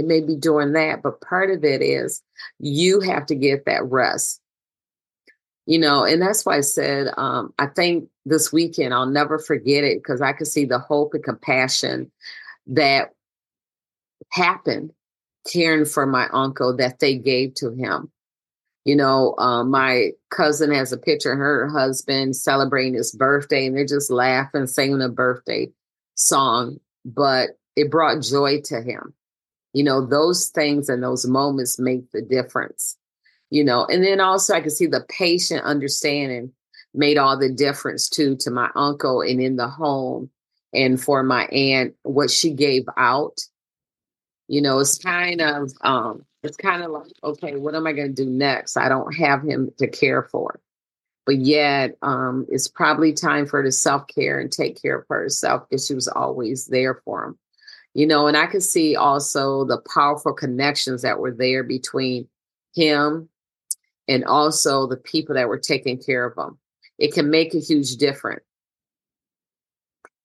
It 0.00 0.06
may 0.06 0.22
be 0.22 0.34
doing 0.34 0.72
that, 0.72 1.02
but 1.02 1.20
part 1.20 1.50
of 1.50 1.62
it 1.62 1.82
is 1.82 2.22
you 2.58 3.00
have 3.00 3.26
to 3.26 3.34
get 3.34 3.66
that 3.66 3.84
rest. 3.84 4.40
You 5.66 5.78
know, 5.78 6.04
and 6.04 6.22
that's 6.22 6.46
why 6.46 6.56
I 6.56 6.60
said 6.62 7.08
um, 7.18 7.52
I 7.58 7.66
think 7.66 8.08
this 8.24 8.50
weekend 8.50 8.94
I'll 8.94 9.04
never 9.04 9.38
forget 9.38 9.84
it 9.84 9.98
because 9.98 10.22
I 10.22 10.32
could 10.32 10.46
see 10.46 10.64
the 10.64 10.78
hope 10.78 11.12
and 11.12 11.22
compassion 11.22 12.10
that 12.68 13.10
happened 14.30 14.92
caring 15.52 15.84
for 15.84 16.06
my 16.06 16.28
uncle 16.32 16.74
that 16.78 17.00
they 17.00 17.18
gave 17.18 17.52
to 17.56 17.72
him. 17.72 18.10
You 18.86 18.96
know, 18.96 19.34
uh, 19.36 19.64
my 19.64 20.12
cousin 20.30 20.72
has 20.72 20.92
a 20.92 20.98
picture 20.98 21.32
of 21.32 21.38
her 21.38 21.68
husband 21.68 22.36
celebrating 22.36 22.94
his 22.94 23.12
birthday, 23.14 23.66
and 23.66 23.76
they're 23.76 23.84
just 23.84 24.10
laughing, 24.10 24.66
singing 24.66 25.02
a 25.02 25.10
birthday 25.10 25.68
song, 26.14 26.80
but 27.04 27.50
it 27.76 27.90
brought 27.90 28.22
joy 28.22 28.62
to 28.62 28.80
him. 28.80 29.12
You 29.72 29.84
know, 29.84 30.04
those 30.04 30.48
things 30.48 30.88
and 30.88 31.02
those 31.02 31.26
moments 31.26 31.78
make 31.78 32.10
the 32.10 32.22
difference. 32.22 32.96
You 33.50 33.64
know, 33.64 33.84
and 33.86 34.04
then 34.04 34.20
also 34.20 34.54
I 34.54 34.60
could 34.60 34.72
see 34.72 34.86
the 34.86 35.04
patient 35.08 35.64
understanding 35.64 36.52
made 36.94 37.18
all 37.18 37.36
the 37.36 37.48
difference 37.48 38.08
too 38.08 38.36
to 38.36 38.50
my 38.50 38.70
uncle 38.74 39.22
and 39.22 39.40
in 39.40 39.56
the 39.56 39.68
home 39.68 40.30
and 40.72 41.00
for 41.00 41.22
my 41.22 41.46
aunt 41.46 41.94
what 42.02 42.30
she 42.30 42.50
gave 42.52 42.84
out. 42.96 43.40
You 44.48 44.62
know 44.62 44.80
it's 44.80 44.98
kind 44.98 45.40
of 45.40 45.70
um 45.82 46.24
it's 46.42 46.56
kind 46.56 46.82
of 46.82 46.90
like 46.90 47.12
okay 47.22 47.56
what 47.56 47.74
am 47.74 47.86
i 47.86 47.92
going 47.92 48.14
to 48.14 48.24
do 48.24 48.28
next? 48.28 48.76
I 48.76 48.88
don't 48.88 49.14
have 49.16 49.42
him 49.42 49.70
to 49.78 49.86
care 49.86 50.24
for. 50.24 50.60
But 51.26 51.36
yet 51.38 51.96
um 52.02 52.46
it's 52.48 52.68
probably 52.68 53.12
time 53.12 53.46
for 53.46 53.58
her 53.58 53.64
to 53.64 53.72
self-care 53.72 54.40
and 54.40 54.50
take 54.50 54.80
care 54.80 54.98
of 54.98 55.06
herself 55.08 55.68
because 55.68 55.86
she 55.86 55.94
was 55.94 56.08
always 56.08 56.66
there 56.66 57.00
for 57.04 57.24
him 57.24 57.38
you 57.94 58.06
know 58.06 58.26
and 58.26 58.36
i 58.36 58.46
could 58.46 58.62
see 58.62 58.96
also 58.96 59.64
the 59.64 59.80
powerful 59.92 60.32
connections 60.32 61.02
that 61.02 61.18
were 61.18 61.32
there 61.32 61.62
between 61.62 62.28
him 62.74 63.28
and 64.08 64.24
also 64.24 64.86
the 64.86 64.96
people 64.96 65.34
that 65.34 65.48
were 65.48 65.58
taking 65.58 65.98
care 65.98 66.24
of 66.24 66.36
him 66.36 66.58
it 66.98 67.12
can 67.12 67.30
make 67.30 67.54
a 67.54 67.60
huge 67.60 67.96
difference 67.96 68.44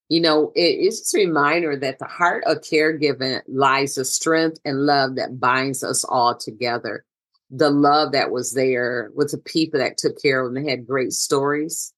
you 0.09 0.21
know, 0.21 0.51
it, 0.55 0.61
it's 0.61 0.99
just 0.99 1.15
a 1.15 1.19
reminder 1.19 1.75
that 1.77 1.99
the 1.99 2.05
heart 2.05 2.43
of 2.45 2.61
caregiving 2.61 3.41
lies 3.47 3.95
the 3.95 4.05
strength 4.05 4.59
and 4.63 4.85
love 4.85 5.15
that 5.15 5.39
binds 5.39 5.83
us 5.83 6.03
all 6.03 6.35
together. 6.35 7.03
The 7.49 7.69
love 7.69 8.11
that 8.11 8.31
was 8.31 8.53
there 8.53 9.11
with 9.15 9.31
the 9.31 9.37
people 9.37 9.79
that 9.79 9.97
took 9.97 10.21
care 10.21 10.41
of 10.41 10.53
them. 10.53 10.63
They 10.63 10.69
had 10.69 10.87
great 10.87 11.13
stories 11.13 11.93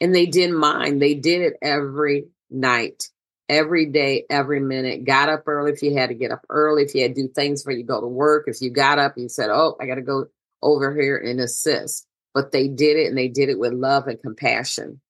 and 0.00 0.14
they 0.14 0.26
didn't 0.26 0.56
mind. 0.56 1.00
They 1.00 1.14
did 1.14 1.42
it 1.42 1.54
every 1.62 2.26
night, 2.50 3.08
every 3.50 3.86
day, 3.86 4.24
every 4.30 4.60
minute. 4.60 5.04
Got 5.04 5.28
up 5.28 5.46
early 5.46 5.72
if 5.72 5.82
you 5.82 5.94
had 5.94 6.08
to 6.08 6.14
get 6.14 6.30
up 6.30 6.46
early, 6.48 6.84
if 6.84 6.94
you 6.94 7.02
had 7.02 7.16
to 7.16 7.22
do 7.22 7.28
things 7.28 7.62
for 7.62 7.72
you 7.72 7.82
go 7.82 8.00
to 8.00 8.06
work. 8.06 8.44
If 8.46 8.62
you 8.62 8.70
got 8.70 9.00
up 9.00 9.16
and 9.16 9.24
you 9.24 9.28
said, 9.28 9.50
Oh, 9.50 9.76
I 9.80 9.86
got 9.86 9.96
to 9.96 10.02
go 10.02 10.26
over 10.62 10.94
here 10.94 11.18
and 11.18 11.40
assist. 11.40 12.06
But 12.32 12.52
they 12.52 12.68
did 12.68 12.96
it 12.96 13.08
and 13.08 13.18
they 13.18 13.26
did 13.26 13.48
it 13.48 13.58
with 13.58 13.72
love 13.72 14.06
and 14.06 14.22
compassion. 14.22 15.00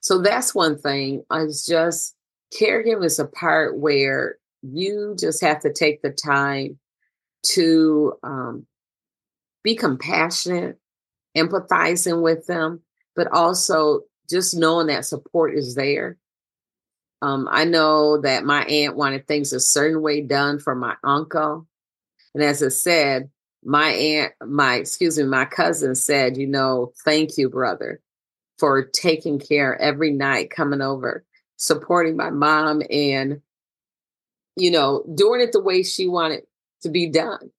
So 0.00 0.20
that's 0.20 0.54
one 0.54 0.78
thing. 0.78 1.24
Is 1.32 1.64
just 1.64 2.14
caregiving 2.54 3.04
is 3.04 3.18
a 3.18 3.24
part 3.24 3.78
where 3.78 4.36
you 4.62 5.16
just 5.18 5.40
have 5.40 5.60
to 5.60 5.72
take 5.72 6.02
the 6.02 6.10
time 6.10 6.78
to 7.54 8.12
um, 8.22 8.66
be 9.64 9.74
compassionate, 9.74 10.78
empathizing 11.36 12.22
with 12.22 12.46
them, 12.46 12.82
but 13.16 13.28
also 13.32 14.02
just 14.28 14.54
knowing 14.54 14.88
that 14.88 15.06
support 15.06 15.54
is 15.54 15.74
there. 15.74 16.18
Um, 17.22 17.48
I 17.50 17.64
know 17.64 18.20
that 18.20 18.44
my 18.44 18.64
aunt 18.64 18.96
wanted 18.96 19.26
things 19.26 19.54
a 19.54 19.60
certain 19.60 20.02
way 20.02 20.20
done 20.20 20.58
for 20.58 20.74
my 20.74 20.96
uncle. 21.02 21.66
And 22.34 22.42
as 22.42 22.62
I 22.62 22.68
said, 22.68 23.30
my 23.64 23.88
aunt, 23.88 24.32
my, 24.44 24.74
excuse 24.74 25.16
me, 25.16 25.24
my 25.24 25.46
cousin 25.46 25.94
said, 25.94 26.36
you 26.36 26.46
know, 26.46 26.92
thank 27.04 27.38
you, 27.38 27.48
brother 27.48 28.02
for 28.62 28.84
taking 28.84 29.40
care 29.40 29.76
every 29.80 30.12
night, 30.12 30.48
coming 30.50 30.80
over, 30.80 31.24
supporting 31.56 32.16
my 32.16 32.30
mom, 32.30 32.80
and, 32.90 33.40
you 34.54 34.70
know, 34.70 35.02
doing 35.16 35.40
it 35.40 35.50
the 35.50 35.60
way 35.60 35.82
she 35.82 36.06
wanted 36.06 36.44
to 36.82 36.88
be 36.88 37.08
done. 37.08 37.50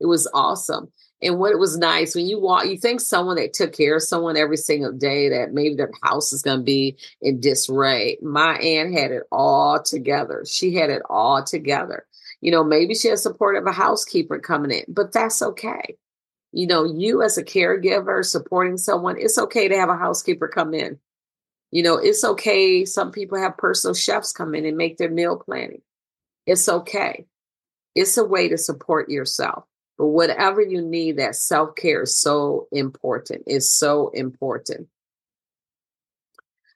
It 0.00 0.04
was 0.04 0.28
awesome. 0.34 0.92
And 1.22 1.38
what 1.38 1.52
it 1.52 1.58
was 1.58 1.76
nice 1.76 2.14
when 2.14 2.26
you 2.26 2.40
walk, 2.40 2.66
you 2.66 2.78
think 2.78 3.00
someone 3.00 3.36
that 3.36 3.52
took 3.52 3.72
care 3.72 3.96
of 3.96 4.02
someone 4.02 4.36
every 4.36 4.56
single 4.56 4.92
day 4.92 5.28
that 5.28 5.52
maybe 5.52 5.74
their 5.74 5.90
house 6.02 6.32
is 6.32 6.42
going 6.42 6.60
to 6.60 6.64
be 6.64 6.96
in 7.20 7.40
disarray. 7.40 8.16
My 8.22 8.56
aunt 8.56 8.94
had 8.94 9.10
it 9.10 9.24
all 9.30 9.82
together. 9.82 10.44
She 10.46 10.74
had 10.74 10.88
it 10.88 11.02
all 11.10 11.44
together. 11.44 12.06
You 12.40 12.50
know, 12.50 12.64
maybe 12.64 12.94
she 12.94 13.08
had 13.08 13.18
support 13.18 13.56
of 13.56 13.66
a 13.66 13.72
housekeeper 13.72 14.38
coming 14.38 14.70
in, 14.70 14.84
but 14.88 15.12
that's 15.12 15.42
okay 15.42 15.98
you 16.52 16.66
know, 16.66 16.84
you 16.84 17.22
as 17.22 17.38
a 17.38 17.44
caregiver 17.44 18.24
supporting 18.24 18.76
someone, 18.76 19.16
it's 19.18 19.38
okay 19.38 19.68
to 19.68 19.76
have 19.76 19.88
a 19.88 19.96
housekeeper 19.96 20.48
come 20.48 20.74
in. 20.74 20.98
You 21.70 21.82
know, 21.84 21.96
it's 21.96 22.24
okay. 22.24 22.84
Some 22.84 23.12
people 23.12 23.38
have 23.38 23.56
personal 23.56 23.94
chefs 23.94 24.32
come 24.32 24.54
in 24.54 24.66
and 24.66 24.76
make 24.76 24.96
their 24.96 25.10
meal 25.10 25.36
planning. 25.36 25.82
It's 26.46 26.68
okay. 26.68 27.26
It's 27.94 28.16
a 28.16 28.24
way 28.24 28.48
to 28.48 28.58
support 28.58 29.08
yourself. 29.08 29.64
But 30.00 30.06
whatever 30.08 30.62
you 30.62 30.80
need, 30.80 31.18
that 31.18 31.36
self 31.36 31.76
care 31.76 32.04
is 32.04 32.16
so 32.16 32.68
important. 32.72 33.44
It's 33.46 33.70
so 33.70 34.08
important. 34.14 34.88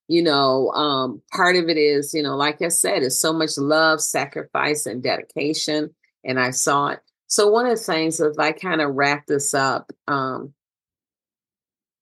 you 0.08 0.22
know, 0.22 0.70
um, 0.72 1.22
part 1.32 1.56
of 1.56 1.68
it 1.68 1.78
is, 1.78 2.12
you 2.14 2.22
know, 2.22 2.36
like 2.36 2.60
I 2.60 2.68
said, 2.68 3.02
it's 3.02 3.18
so 3.20 3.32
much 3.32 3.56
love, 3.56 4.00
sacrifice, 4.02 4.86
and 4.86 5.02
dedication. 5.02 5.94
And 6.24 6.38
I 6.38 6.50
saw 6.50 6.88
it. 6.88 7.00
So 7.26 7.48
one 7.48 7.66
of 7.66 7.78
the 7.78 7.84
things, 7.84 8.20
if 8.20 8.38
I 8.38 8.52
kind 8.52 8.80
of 8.80 8.94
wrap 8.94 9.26
this 9.26 9.54
up, 9.54 9.90
um, 10.06 10.52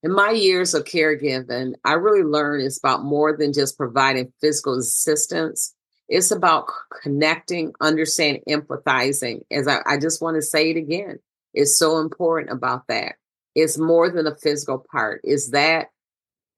in 0.02 0.12
my 0.12 0.31
years 0.31 0.75
of 0.75 0.85
caregiving, 0.85 1.75
I 1.85 1.93
really 1.93 2.25
learned 2.25 2.64
it's 2.64 2.79
about 2.79 3.05
more 3.05 3.37
than 3.37 3.52
just 3.52 3.79
providing 3.79 4.33
physical 4.41 4.79
assistance. 4.79 5.75
It's 6.12 6.31
about 6.31 6.66
connecting, 7.02 7.73
understanding, 7.81 8.42
empathizing. 8.47 9.45
As 9.50 9.66
I, 9.66 9.78
I 9.87 9.97
just 9.97 10.21
want 10.21 10.35
to 10.35 10.42
say 10.42 10.71
it 10.71 10.76
again, 10.76 11.21
it's 11.54 11.78
so 11.78 12.00
important 12.00 12.50
about 12.50 12.87
that. 12.88 13.14
It's 13.54 13.78
more 13.78 14.11
than 14.11 14.26
a 14.26 14.37
physical 14.37 14.85
part. 14.92 15.23
Is 15.25 15.52
that 15.52 15.88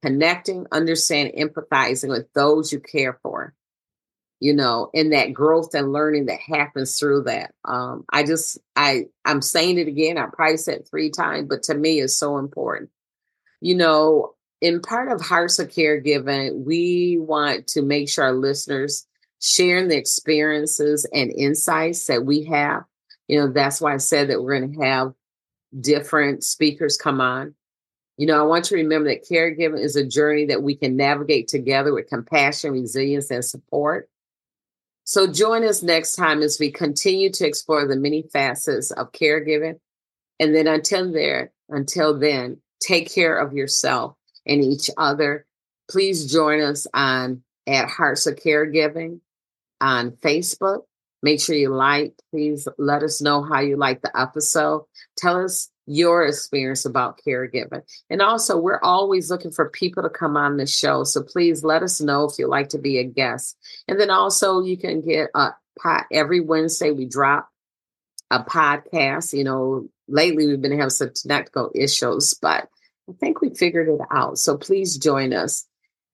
connecting, 0.03 0.67
understanding, 0.73 1.39
empathizing 1.39 2.09
with 2.09 2.27
those 2.35 2.73
you 2.73 2.81
care 2.81 3.21
for, 3.23 3.55
you 4.41 4.55
know, 4.55 4.91
and 4.93 5.13
that 5.13 5.33
growth 5.33 5.73
and 5.77 5.93
learning 5.93 6.27
that 6.27 6.41
happens 6.41 6.99
through 6.99 7.23
that. 7.23 7.55
Um, 7.65 8.05
I 8.13 8.25
just, 8.25 8.59
I, 8.75 9.05
I'm 9.25 9.41
saying 9.41 9.79
it 9.79 9.87
again. 9.87 10.19
I 10.19 10.27
probably 10.33 10.57
said 10.57 10.89
three 10.91 11.11
times, 11.11 11.47
but 11.49 11.63
to 11.65 11.75
me, 11.75 12.01
it's 12.01 12.19
so 12.19 12.39
important. 12.39 12.91
You 13.61 13.77
know, 13.77 14.35
in 14.61 14.81
part 14.81 15.13
of 15.13 15.21
Hearts 15.21 15.61
of 15.61 15.69
Caregiving, 15.69 16.65
we 16.65 17.19
want 17.21 17.69
to 17.69 17.83
make 17.83 18.09
sure 18.09 18.25
our 18.25 18.33
listeners 18.33 19.07
sharing 19.41 19.89
the 19.89 19.97
experiences 19.97 21.07
and 21.13 21.31
insights 21.31 22.07
that 22.07 22.25
we 22.25 22.45
have. 22.45 22.85
You 23.29 23.41
know, 23.41 23.53
that's 23.53 23.81
why 23.81 23.95
I 23.95 23.99
said 23.99 24.29
that 24.29 24.43
we're 24.43 24.59
going 24.59 24.75
to 24.75 24.85
have 24.85 25.13
different 25.81 26.45
speakers 26.45 26.97
come 26.97 27.21
on 27.21 27.55
you 28.17 28.27
know, 28.27 28.39
I 28.39 28.47
want 28.47 28.71
you 28.71 28.77
to 28.77 28.83
remember 28.83 29.09
that 29.09 29.29
caregiving 29.29 29.81
is 29.81 29.97
a 29.97 30.07
journey 30.07 30.47
that 30.47 30.63
we 30.63 30.77
can 30.77 30.97
navigate 30.97 31.49
together 31.49 31.93
with 31.93 32.09
compassion, 32.09 32.73
resilience, 32.73 33.31
and 33.31 33.45
support. 33.45 34.09
So 35.05 35.27
join 35.27 35.65
us 35.65 35.83
next 35.83 36.13
time 36.13 36.41
as 36.41 36.59
we 36.59 36.71
continue 36.71 37.31
to 37.33 37.47
explore 37.47 37.87
the 37.87 37.97
many 37.97 38.23
facets 38.23 38.91
of 38.93 39.13
caregiving. 39.13 39.81
And 40.39 40.55
then 40.55 40.67
until 40.67 41.13
there, 41.13 41.53
until 41.69 42.19
then, 42.19 42.59
take 42.81 43.13
care 43.13 43.37
of 43.37 43.53
yourself 43.53 44.17
and 44.47 44.63
each 44.63 44.91
other. 44.97 45.45
Please 45.91 46.31
join 46.31 46.61
us 46.61 46.87
on 46.95 47.43
at 47.67 47.89
Hearts 47.89 48.27
of 48.27 48.37
Caregiving 48.37 49.21
on 49.81 50.13
Facebook. 50.13 50.83
Make 51.23 51.41
sure 51.41 51.57
you 51.57 51.71
like. 51.71 52.15
Please 52.31 52.69
let 52.77 53.03
us 53.03 53.23
know 53.23 53.43
how 53.43 53.61
you 53.61 53.77
like 53.77 54.03
the 54.03 54.19
episode. 54.19 54.85
Tell 55.17 55.43
us 55.43 55.71
your 55.87 56.25
experience 56.25 56.85
about 56.85 57.21
caregiving. 57.27 57.83
And 58.11 58.23
also, 58.23 58.59
we're 58.59 58.81
always 58.83 59.31
looking 59.31 59.51
for 59.51 59.69
people 59.71 60.03
to 60.03 60.11
come 60.11 60.37
on 60.37 60.57
the 60.57 60.67
show. 60.67 61.05
So 61.05 61.23
please 61.23 61.65
let 61.65 61.83
us 61.83 62.01
know 62.01 62.25
if 62.25 62.39
you'd 62.39 62.49
like 62.49 62.71
to 62.71 62.79
be 62.79 62.99
a 62.99 63.05
guest. 63.05 63.57
And 63.89 63.99
then 63.99 64.11
also, 64.11 64.63
you 64.63 64.77
can 64.77 65.01
get 65.01 65.31
a 65.35 65.53
pot 65.81 66.07
every 66.13 66.41
Wednesday. 66.41 66.91
We 66.91 67.07
drop 67.07 67.49
a 68.31 68.43
podcast. 68.43 69.33
You 69.33 69.45
know, 69.45 69.89
lately 70.09 70.47
we've 70.47 70.61
been 70.61 70.73
having 70.73 70.91
some 70.91 71.13
technical 71.15 71.71
issues, 71.75 72.35
but 72.35 72.69
I 73.09 73.13
think 73.21 73.41
we 73.41 73.55
figured 73.55 73.89
it 73.89 74.01
out. 74.11 74.39
So 74.39 74.57
please 74.57 74.97
join 74.97 75.33
us 75.33 75.67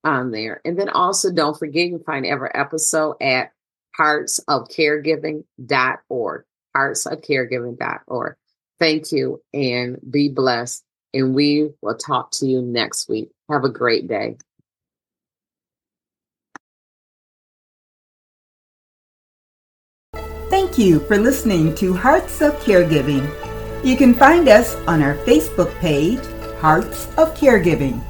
on 0.05 0.31
there. 0.31 0.61
And 0.65 0.79
then 0.79 0.89
also, 0.89 1.33
don't 1.33 1.59
forget 1.59 1.87
you 1.87 1.97
can 1.99 2.05
find 2.05 2.25
every 2.27 2.51
episode 2.55 3.17
at 3.21 3.53
heartsofcaregiving.org. 3.99 6.45
Heartsofcaregiving.org. 6.77 8.37
Thank 8.79 9.11
you 9.13 9.43
and 9.53 9.99
be 10.09 10.29
blessed. 10.29 10.85
And 11.13 11.35
we 11.35 11.71
will 11.83 11.97
talk 11.97 12.31
to 12.33 12.47
you 12.47 12.63
next 12.63 13.09
week. 13.09 13.31
Have 13.51 13.65
a 13.65 13.69
great 13.69 14.07
day. 14.09 14.37
Thank 20.49 20.79
you 20.79 21.01
for 21.01 21.19
listening 21.19 21.75
to 21.77 21.95
Hearts 21.95 22.41
of 22.41 22.55
Caregiving. 22.61 23.29
You 23.85 23.97
can 23.97 24.15
find 24.15 24.49
us 24.49 24.77
on 24.87 25.03
our 25.03 25.17
Facebook 25.17 25.77
page, 25.79 26.21
Hearts 26.61 27.07
of 27.17 27.35
Caregiving. 27.35 28.01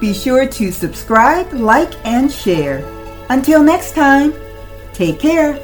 Be 0.00 0.12
sure 0.12 0.46
to 0.46 0.72
subscribe, 0.72 1.52
like, 1.52 1.92
and 2.06 2.30
share. 2.30 2.84
Until 3.30 3.62
next 3.62 3.94
time, 3.94 4.34
take 4.92 5.18
care. 5.18 5.58